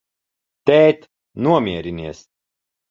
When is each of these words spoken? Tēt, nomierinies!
Tēt, 0.69 1.07
nomierinies! 1.49 2.29